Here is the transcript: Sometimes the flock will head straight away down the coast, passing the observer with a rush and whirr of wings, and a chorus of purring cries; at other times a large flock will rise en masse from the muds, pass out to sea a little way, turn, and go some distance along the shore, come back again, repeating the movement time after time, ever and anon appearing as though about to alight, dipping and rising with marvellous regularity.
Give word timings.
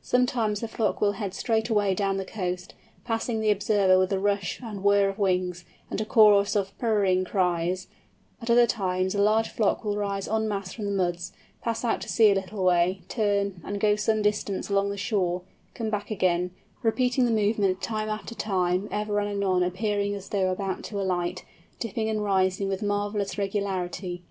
Sometimes 0.00 0.60
the 0.62 0.68
flock 0.68 1.02
will 1.02 1.12
head 1.20 1.34
straight 1.34 1.68
away 1.68 1.94
down 1.94 2.16
the 2.16 2.24
coast, 2.24 2.72
passing 3.04 3.40
the 3.40 3.50
observer 3.50 3.98
with 3.98 4.10
a 4.10 4.18
rush 4.18 4.58
and 4.62 4.82
whirr 4.82 5.06
of 5.10 5.18
wings, 5.18 5.66
and 5.90 6.00
a 6.00 6.06
chorus 6.06 6.56
of 6.56 6.72
purring 6.78 7.26
cries; 7.26 7.86
at 8.40 8.48
other 8.48 8.66
times 8.66 9.14
a 9.14 9.20
large 9.20 9.50
flock 9.50 9.84
will 9.84 9.98
rise 9.98 10.26
en 10.28 10.48
masse 10.48 10.72
from 10.72 10.86
the 10.86 10.90
muds, 10.90 11.34
pass 11.60 11.84
out 11.84 12.00
to 12.00 12.08
sea 12.08 12.30
a 12.30 12.34
little 12.34 12.64
way, 12.64 13.02
turn, 13.08 13.60
and 13.62 13.78
go 13.78 13.96
some 13.96 14.22
distance 14.22 14.70
along 14.70 14.88
the 14.88 14.96
shore, 14.96 15.42
come 15.74 15.90
back 15.90 16.10
again, 16.10 16.52
repeating 16.82 17.26
the 17.26 17.30
movement 17.30 17.82
time 17.82 18.08
after 18.08 18.34
time, 18.34 18.88
ever 18.90 19.18
and 19.18 19.28
anon 19.28 19.62
appearing 19.62 20.14
as 20.14 20.30
though 20.30 20.50
about 20.50 20.84
to 20.84 20.98
alight, 20.98 21.44
dipping 21.78 22.08
and 22.08 22.24
rising 22.24 22.66
with 22.70 22.82
marvellous 22.82 23.36
regularity. 23.36 24.22